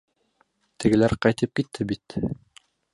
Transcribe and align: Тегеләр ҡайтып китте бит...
Тегеләр 0.85 1.15
ҡайтып 1.27 1.55
китте 1.61 1.91
бит... 1.93 2.21